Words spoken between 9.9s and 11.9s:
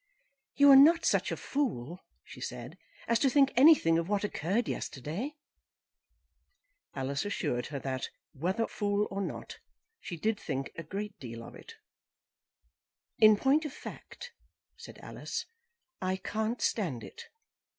she did think a great deal of it.